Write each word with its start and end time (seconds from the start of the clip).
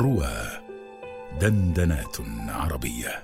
روى 0.00 0.60
دندنات 1.40 2.16
عربية. 2.48 3.22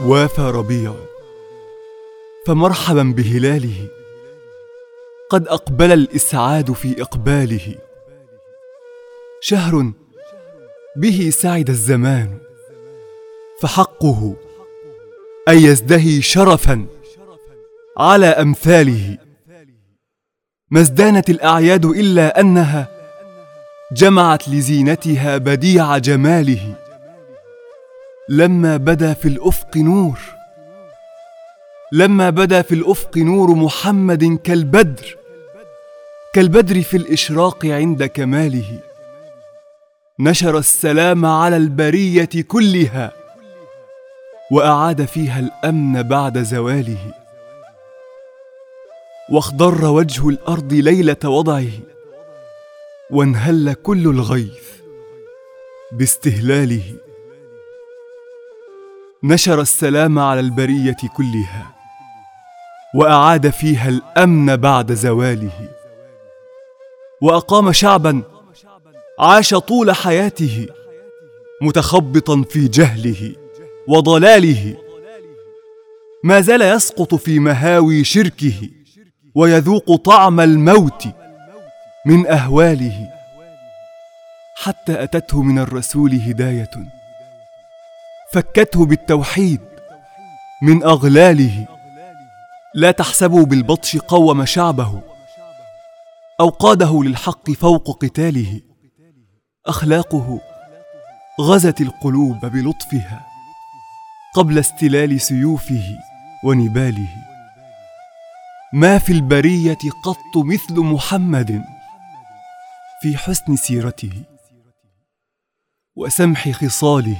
وافى 0.00 0.42
ربيع 0.42 0.94
فمرحبا 2.46 3.02
بهلاله 3.16 3.88
قد 5.30 5.48
أقبل 5.48 5.92
الإسعاد 5.92 6.72
في 6.72 7.02
إقباله. 7.02 7.78
شهر 9.40 9.92
به 10.96 11.30
سعد 11.30 11.68
الزمان 11.68 12.38
فحقه 13.60 14.36
أن 15.48 15.58
يزدهي 15.58 16.22
شرفا 16.22 16.86
على 17.98 18.26
أمثاله. 18.26 19.31
ما 20.72 20.80
ازدانت 20.80 21.30
الأعياد 21.30 21.84
إلا 21.84 22.40
أنها 22.40 22.88
جمعت 23.92 24.48
لزينتها 24.48 25.36
بديع 25.36 25.98
جماله. 25.98 26.74
لما 28.28 28.76
بدا 28.76 29.14
في 29.14 29.28
الأفق 29.28 29.76
نور 29.76 30.18
لما 31.92 32.30
بدا 32.30 32.62
في 32.62 32.74
الأفق 32.74 33.18
نور 33.18 33.54
محمد 33.54 34.38
كالبدر 34.44 35.16
كالبدر 36.34 36.82
في 36.82 36.96
الإشراق 36.96 37.66
عند 37.66 38.04
كماله. 38.04 38.78
نشر 40.18 40.58
السلام 40.58 41.26
على 41.26 41.56
البرية 41.56 42.30
كلها 42.48 43.12
وأعاد 44.50 45.04
فيها 45.04 45.40
الأمن 45.40 46.02
بعد 46.02 46.42
زواله. 46.42 47.21
واخضر 49.32 49.84
وجه 49.84 50.28
الأرض 50.28 50.72
ليلة 50.72 51.16
وضعه 51.24 51.70
وانهل 53.10 53.72
كل 53.72 54.06
الغيث 54.08 54.64
باستهلاله. 55.92 56.82
نشر 59.22 59.60
السلام 59.60 60.18
على 60.18 60.40
البرية 60.40 60.96
كلها 61.16 61.74
وأعاد 62.94 63.50
فيها 63.50 63.88
الأمن 63.88 64.56
بعد 64.56 64.92
زواله. 64.92 65.68
وأقام 67.22 67.72
شعبا 67.72 68.22
عاش 69.18 69.54
طول 69.54 69.92
حياته 69.92 70.66
متخبطا 71.62 72.44
في 72.50 72.68
جهله 72.68 73.34
وضلاله. 73.88 74.76
ما 76.24 76.40
زال 76.40 76.62
يسقط 76.62 77.14
في 77.14 77.38
مهاوي 77.38 78.04
شركه. 78.04 78.81
ويذوق 79.34 79.96
طعم 79.96 80.40
الموت 80.40 81.08
من 82.06 82.26
أهواله. 82.26 83.08
حتى 84.54 85.02
أتته 85.02 85.42
من 85.42 85.58
الرسول 85.58 86.14
هداية. 86.14 86.70
فكته 88.32 88.86
بالتوحيد 88.86 89.60
من 90.62 90.82
أغلاله. 90.82 91.66
لا 92.74 92.90
تحسبوا 92.90 93.44
بالبطش 93.44 93.96
قوم 93.96 94.44
شعبه. 94.44 95.00
أو 96.40 96.48
قاده 96.48 97.02
للحق 97.02 97.50
فوق 97.50 98.04
قتاله. 98.04 98.60
أخلاقه 99.66 100.40
غزت 101.40 101.80
القلوب 101.80 102.46
بلطفها 102.46 103.26
قبل 104.34 104.58
استلال 104.58 105.20
سيوفه 105.20 105.98
ونباله. 106.44 107.31
ما 108.74 108.98
في 108.98 109.12
البرية 109.12 109.78
قط 110.04 110.36
مثل 110.36 110.80
محمد 110.80 111.64
في 113.02 113.16
حسن 113.16 113.56
سيرته 113.56 114.12
وسمح 115.96 116.50
خصاله. 116.50 117.16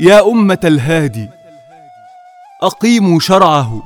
يا 0.00 0.20
أمة 0.30 0.58
الهادي 0.64 1.28
أقيموا 2.62 3.20
شرعه 3.20 3.82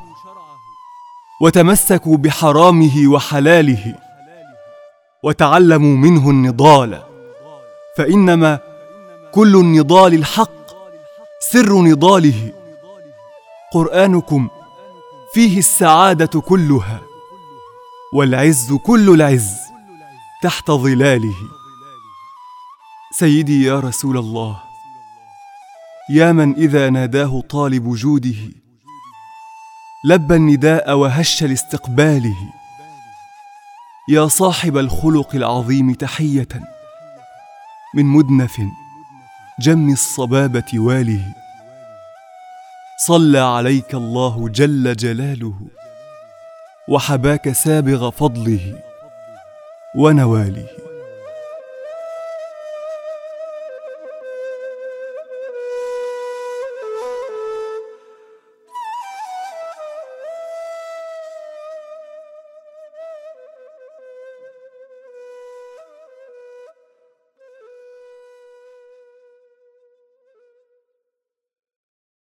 وتمسكوا 1.43 2.17
بحرامه 2.17 3.09
وحلاله 3.09 3.95
وتعلموا 5.23 5.97
منه 5.97 6.31
النضال. 6.31 7.03
فإنما 7.99 8.59
كل 9.33 9.57
النضال 9.57 10.15
الحق 10.15 10.67
سر 11.53 11.73
نضاله. 11.83 12.53
قرآنكم 13.73 14.49
فيه 15.35 15.59
السعادة 15.59 16.41
كلها 16.41 17.01
والعز 18.15 18.73
كل 18.73 19.15
العز 19.15 19.57
تحت 20.43 20.71
ظلاله. 20.71 21.35
سيدي 23.13 23.65
يا 23.65 23.81
رسول 23.81 24.19
الله 24.19 24.63
يا 26.11 26.33
من 26.33 26.55
إذا 26.55 26.91
ناداه 26.91 27.41
طالب 27.41 27.95
جوده 27.95 28.53
لبى 30.05 30.37
النداء 30.37 30.95
وهش 30.95 31.43
لاستقباله. 31.43 32.53
يا 34.09 34.29
صاحب 34.29 34.77
الخلق 34.77 35.35
العظيم 35.35 35.95
تحية 35.95 36.49
من 37.95 38.05
مدنف 38.07 38.61
جم 39.61 39.93
الصبابة 39.93 40.73
واله. 40.75 41.42
صلى 43.07 43.39
عليك 43.39 43.95
الله 43.95 44.49
جل 44.49 44.97
جلاله 44.97 45.55
وحباك 46.89 47.53
سابغ 47.53 48.11
فضله 48.11 48.75
ونواله. 49.97 50.82